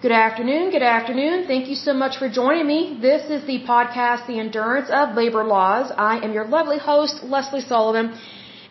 [0.00, 0.70] Good afternoon.
[0.70, 1.48] Good afternoon.
[1.48, 2.98] Thank you so much for joining me.
[3.02, 5.90] This is the podcast, The Endurance of Labor Laws.
[5.90, 8.16] I am your lovely host, Lesley Sullivan.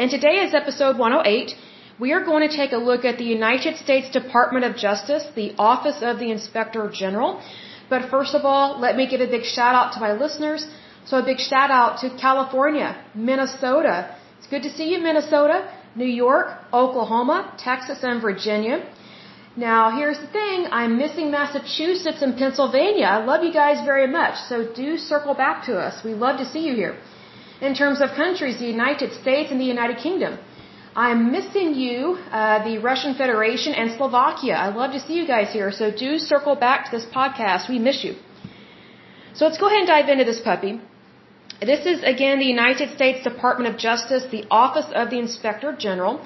[0.00, 1.52] And today is episode 108.
[2.00, 5.54] We are going to take a look at the United States Department of Justice, the
[5.58, 7.40] Office of the Inspector General.
[7.88, 10.66] But first of all, let me give a big shout out to my listeners.
[11.04, 14.16] So a big shout out to California, Minnesota.
[14.38, 18.82] It's good to see you, Minnesota, New York, Oklahoma, Texas, and Virginia.
[19.56, 20.66] Now, here's the thing.
[20.70, 23.04] I'm missing Massachusetts and Pennsylvania.
[23.04, 24.36] I love you guys very much.
[24.48, 26.02] So do circle back to us.
[26.02, 26.96] We love to see you here.
[27.60, 30.38] In terms of countries, the United States and the United Kingdom.
[30.96, 34.54] I'm missing you, uh, the Russian Federation and Slovakia.
[34.54, 35.70] I love to see you guys here.
[35.70, 37.68] So do circle back to this podcast.
[37.68, 38.14] We miss you.
[39.34, 40.80] So let's go ahead and dive into this puppy.
[41.60, 46.20] This is again the United States Department of Justice, the Office of the Inspector General.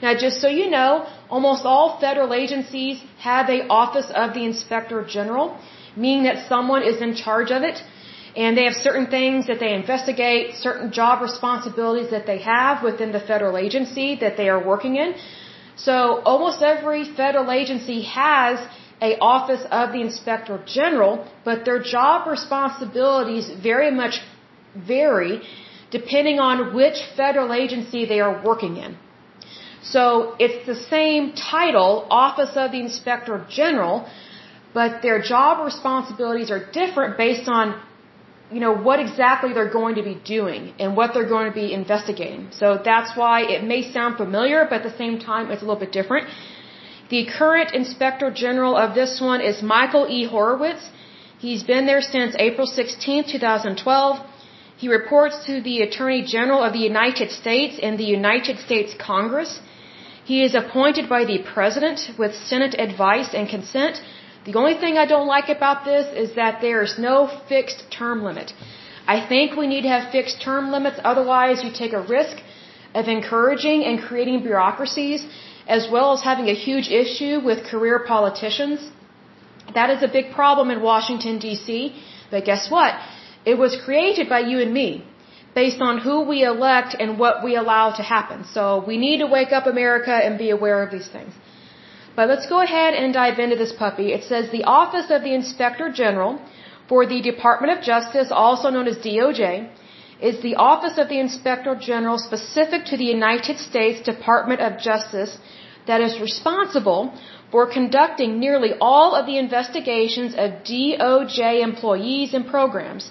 [0.00, 4.98] Now, just so you know, almost all federal agencies have a Office of the Inspector
[5.16, 5.56] General,
[5.96, 7.82] meaning that someone is in charge of it,
[8.36, 13.10] and they have certain things that they investigate, certain job responsibilities that they have within
[13.10, 15.14] the federal agency that they are working in.
[15.76, 18.60] So, almost every federal agency has
[19.00, 24.20] a office of the inspector general, but their job responsibilities very much
[24.76, 25.42] vary
[25.90, 28.96] depending on which federal agency they are working in.
[29.82, 34.08] So it's the same title, Office of the Inspector General,
[34.74, 37.80] but their job responsibilities are different based on
[38.50, 41.72] you know what exactly they're going to be doing and what they're going to be
[41.72, 42.48] investigating.
[42.52, 45.80] So that's why it may sound familiar, but at the same time it's a little
[45.80, 46.28] bit different.
[47.10, 50.26] The current Inspector General of this one is Michael E.
[50.26, 50.88] Horowitz.
[51.38, 54.26] He's been there since April 16, 2012.
[54.76, 59.60] He reports to the Attorney General of the United States and the United States Congress.
[60.30, 63.94] He is appointed by the President with Senate advice and consent.
[64.48, 67.14] The only thing I don't like about this is that there is no
[67.52, 68.52] fixed term limit.
[69.14, 72.36] I think we need to have fixed term limits, otherwise, you take a risk
[72.94, 75.26] of encouraging and creating bureaucracies,
[75.78, 78.78] as well as having a huge issue with career politicians.
[79.78, 81.94] That is a big problem in Washington, D.C.
[82.30, 82.92] But guess what?
[83.46, 84.90] It was created by you and me
[85.54, 88.44] based on who we elect and what we allow to happen.
[88.44, 91.32] So we need to wake up America and be aware of these things.
[92.16, 94.12] But let's go ahead and dive into this puppy.
[94.12, 96.40] It says the Office of the Inspector General
[96.88, 99.70] for the Department of Justice, also known as DOJ,
[100.20, 105.38] is the Office of the Inspector General specific to the United States Department of Justice
[105.86, 107.14] that is responsible
[107.52, 113.10] for conducting nearly all of the investigations of DOJ employees and programs.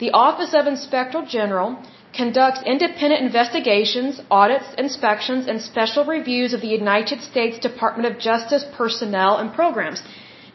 [0.00, 1.70] The Office of Inspector General
[2.18, 8.64] conducts independent investigations, audits, inspections, and special reviews of the United States Department of Justice
[8.78, 10.02] personnel and programs.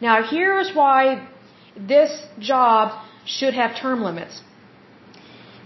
[0.02, 1.28] Now, here's why
[1.94, 3.00] this job
[3.36, 4.42] should have term limits.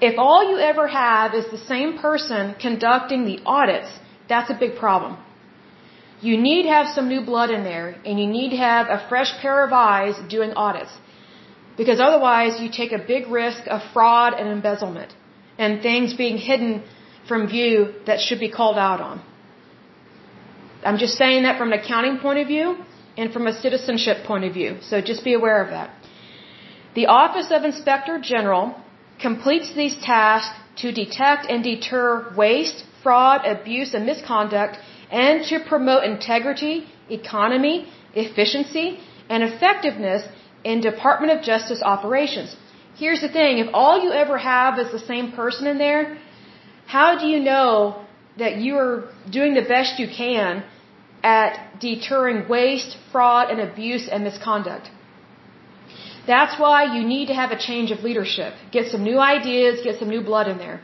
[0.02, 3.90] If all you ever have is the same person conducting the audits,
[4.28, 5.18] that's a big problem.
[6.22, 9.00] You need to have some new blood in there, and you need to have a
[9.08, 10.92] fresh pair of eyes doing audits.
[11.80, 15.12] Because otherwise, you take a big risk of fraud and embezzlement,
[15.58, 16.72] and things being hidden
[17.30, 17.76] from view
[18.08, 19.22] that should be called out on.
[20.84, 22.68] I'm just saying that from an accounting point of view
[23.18, 25.90] and from a citizenship point of view, so just be aware of that.
[26.96, 28.66] The Office of Inspector General
[29.28, 34.78] completes these tasks to detect and deter waste, fraud, abuse, and misconduct
[35.10, 36.76] and to promote integrity,
[37.10, 37.78] economy,
[38.14, 38.88] efficiency,
[39.30, 40.24] and effectiveness
[40.64, 42.56] in Department of Justice operations.
[42.96, 46.18] Here's the thing, if all you ever have is the same person in there,
[46.86, 48.06] how do you know
[48.38, 50.64] that you are doing the best you can
[51.24, 54.90] at deterring waste, fraud, and abuse and misconduct?
[56.28, 58.53] That's why you need to have a change of leadership.
[58.72, 60.81] Get some new ideas, get some new blood in there.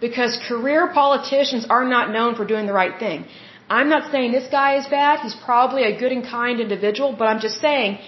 [0.00, 3.24] Because career politicians are not known for doing the right thing.
[3.68, 5.20] I'm not saying this guy is bad.
[5.20, 7.98] He's probably a good and kind individual, but I'm just saying,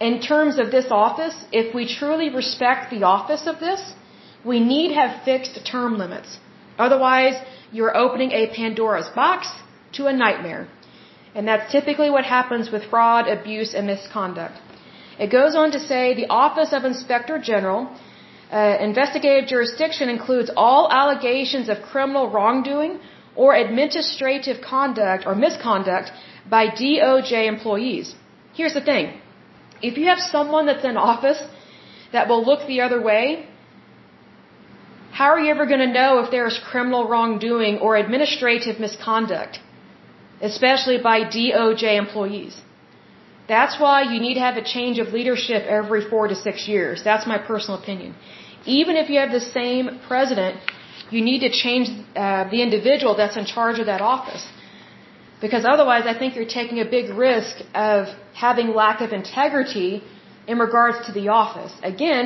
[0.00, 3.82] in terms of this office, if we truly respect the office of this,
[4.44, 6.38] we need have fixed term limits.
[6.78, 7.36] Otherwise,
[7.70, 9.48] you're opening a Pandora's box
[9.92, 10.66] to a nightmare.
[11.34, 14.54] And that's typically what happens with fraud, abuse, and misconduct.
[15.18, 17.90] It goes on to say the Office of Inspector General,
[18.50, 22.98] uh, investigative jurisdiction includes all allegations of criminal wrongdoing
[23.36, 26.10] or administrative conduct or misconduct
[26.48, 28.14] by DOJ employees.
[28.54, 29.20] Here's the thing.
[29.82, 31.42] If you have someone that's in office
[32.12, 33.46] that will look the other way,
[35.12, 39.60] how are you ever going to know if there's criminal wrongdoing or administrative misconduct,
[40.40, 42.60] especially by DOJ employees?
[43.48, 47.02] That's why you need to have a change of leadership every four to six years.
[47.02, 48.14] That's my personal opinion.
[48.64, 50.60] Even if you have the same president,
[51.10, 54.46] you need to change uh, the individual that's in charge of that office.
[55.40, 58.08] Because otherwise, I think you're taking a big risk of
[58.46, 59.90] having lack of integrity
[60.50, 61.72] in regards to the office.
[61.94, 62.24] Again,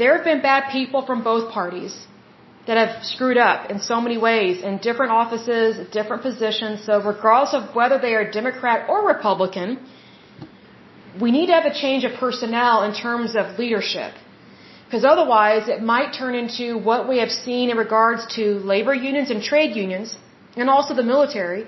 [0.00, 1.94] there have been bad people from both parties
[2.66, 6.84] that have screwed up in so many ways in different offices, different positions.
[6.86, 9.70] So regardless of whether they are Democrat or Republican,
[11.20, 14.12] we need to have a change of personnel in terms of leadership.
[14.84, 18.42] Because otherwise, it might turn into what we have seen in regards to
[18.74, 20.16] labor unions and trade unions,
[20.56, 21.66] and also the military,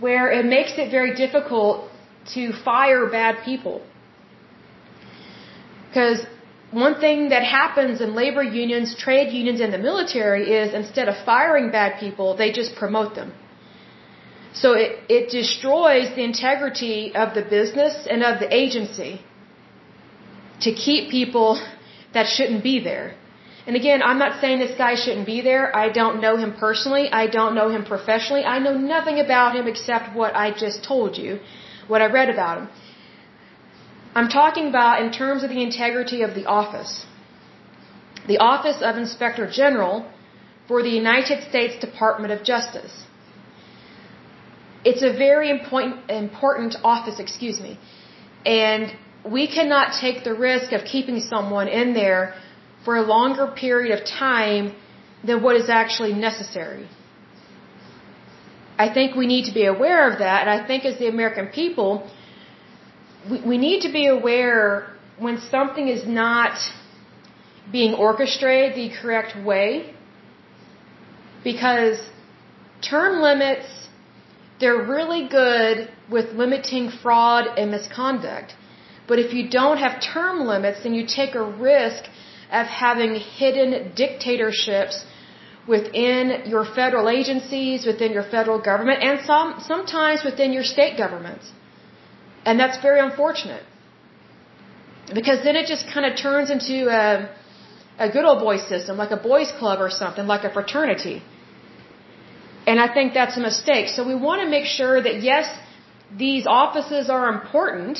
[0.00, 1.88] where it makes it very difficult
[2.34, 3.82] to fire bad people.
[5.88, 6.24] Because
[6.70, 11.16] one thing that happens in labor unions, trade unions, and the military is instead of
[11.26, 13.32] firing bad people, they just promote them.
[14.54, 19.20] So it, it destroys the integrity of the business and of the agency
[20.60, 21.60] to keep people
[22.14, 23.14] that shouldn't be there.
[23.66, 25.74] And again, I'm not saying this guy shouldn't be there.
[25.76, 27.10] I don't know him personally.
[27.10, 28.44] I don't know him professionally.
[28.44, 31.38] I know nothing about him except what I just told you,
[31.88, 32.68] what I read about him.
[34.14, 37.06] I'm talking about in terms of the integrity of the office.
[38.26, 40.06] The Office of Inspector General
[40.68, 42.92] for the United States Department of Justice.
[44.84, 47.78] It's a very important, important office, excuse me.
[48.44, 48.92] And
[49.24, 52.34] we cannot take the risk of keeping someone in there
[52.84, 54.74] for a longer period of time
[55.24, 56.88] than what is actually necessary.
[58.78, 61.48] I think we need to be aware of that, and I think as the American
[61.48, 62.10] people,
[63.30, 66.58] we, we need to be aware when something is not
[67.70, 69.94] being orchestrated the correct way,
[71.44, 71.98] because
[72.80, 73.82] term limits
[74.62, 78.54] they're really good with limiting fraud and misconduct.
[79.08, 82.04] But if you don't have term limits, then you take a risk
[82.60, 85.04] of having hidden dictatorships
[85.66, 91.50] within your federal agencies, within your federal government, and some, sometimes within your state governments.
[92.44, 93.62] And that's very unfortunate.
[95.14, 97.30] Because then it just kind of turns into a,
[97.98, 101.22] a good old boy system, like a boys club or something, like a fraternity.
[102.66, 103.88] And I think that's a mistake.
[103.88, 105.46] So we want to make sure that yes,
[106.16, 107.98] these offices are important,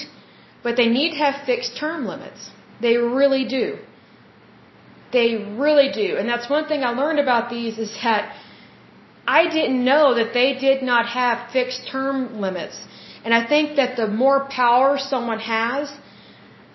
[0.62, 2.50] but they need to have fixed term limits.
[2.80, 3.78] They really do.
[5.12, 5.28] They
[5.64, 6.16] really do.
[6.18, 8.34] And that's one thing I learned about these is that
[9.26, 12.76] I didn't know that they did not have fixed term limits.
[13.24, 15.92] And I think that the more power someone has,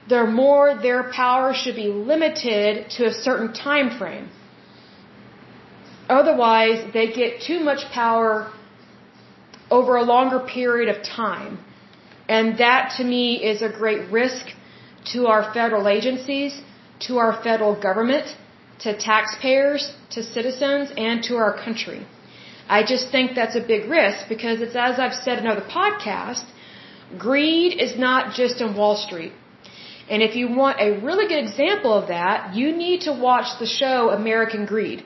[0.08, 4.30] the more their power should be limited to a certain time frame.
[6.08, 8.52] Otherwise, they get too much power
[9.70, 11.60] over a longer period of time.
[12.30, 14.46] And that to me is a great risk
[15.14, 16.62] to our federal agencies,
[17.00, 18.36] to our federal government,
[18.80, 22.06] to taxpayers, to citizens, and to our country.
[22.70, 26.48] I just think that's a big risk because it's as I've said in other podcasts,
[27.18, 29.34] greed is not just in Wall Street.
[30.10, 33.66] And if you want a really good example of that, you need to watch the
[33.66, 35.04] show American Greed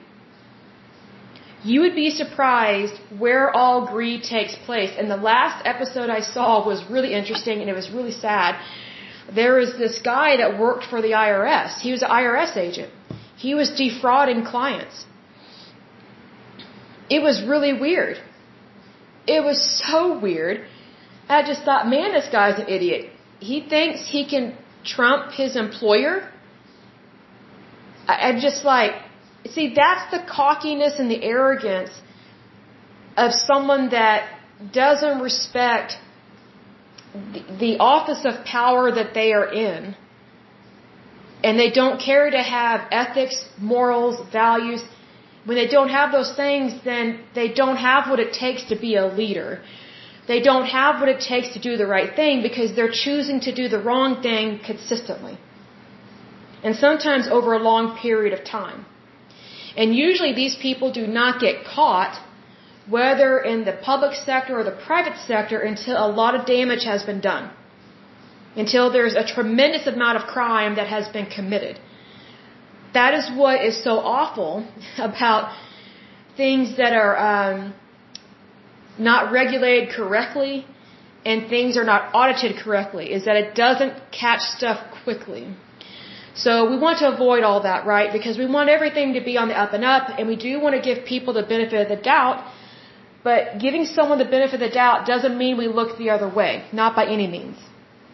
[1.64, 4.92] you would be surprised where all greed takes place.
[4.98, 8.60] And the last episode I saw was really interesting and it was really sad.
[9.30, 11.78] There was this guy that worked for the IRS.
[11.80, 12.92] He was an IRS agent.
[13.36, 15.04] He was defrauding clients.
[17.08, 18.18] It was really weird.
[19.26, 20.66] It was so weird.
[21.28, 23.10] I just thought, man, this guy's an idiot.
[23.38, 26.28] He thinks he can trump his employer.
[28.08, 28.94] I'm just like,
[29.50, 31.90] See, that's the cockiness and the arrogance
[33.16, 34.28] of someone that
[34.72, 35.98] doesn't respect
[37.58, 39.94] the, office of power that they are in.
[41.44, 44.82] And they don't care to have ethics, morals, values.
[45.44, 48.94] When they don't have those things, then they don't have what it takes to be
[48.94, 49.60] a leader.
[50.28, 53.52] They don't have what it takes to do the right thing because they're choosing to
[53.52, 55.36] do the wrong thing consistently.
[56.62, 58.86] And sometimes over a long period of time.
[59.76, 62.20] And usually these people do not get caught,
[62.88, 67.02] whether in the public sector or the private sector, until a lot of damage has
[67.02, 67.50] been done.
[68.56, 71.78] Until there's a tremendous amount of crime that has been committed.
[72.92, 74.66] That is what is so awful
[74.98, 75.56] about
[76.36, 77.74] things that are um,
[78.98, 80.66] not regulated correctly
[81.24, 85.46] and things are not audited correctly, is that it doesn't catch stuff quickly.
[86.34, 88.12] So we want to avoid all that, right?
[88.12, 90.74] Because we want everything to be on the up and up, and we do want
[90.74, 92.44] to give people the benefit of the doubt.
[93.24, 96.64] But giving someone the benefit of the doubt doesn't mean we look the other way,
[96.72, 97.56] not by any means.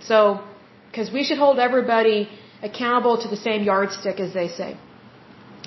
[0.00, 0.42] So,
[0.90, 2.28] because we should hold everybody
[2.62, 4.76] accountable to the same yardstick, as they say.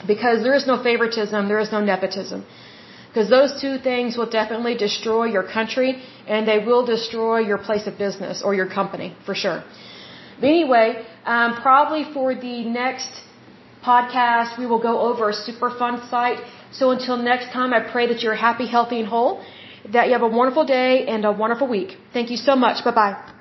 [0.06, 2.46] Because there is no favoritism, there is no nepotism.
[3.08, 7.86] Because those two things will definitely destroy your country and they will destroy your place
[7.88, 9.64] of business or your company, for sure.
[10.40, 13.12] But anyway, um, probably for the next
[13.84, 16.40] podcast, we will go over a Superfund site.
[16.72, 19.44] So until next time, I pray that you're happy, healthy, and whole,
[19.90, 21.98] that you have a wonderful day and a wonderful week.
[22.14, 22.84] Thank you so much.
[22.84, 23.41] Bye bye.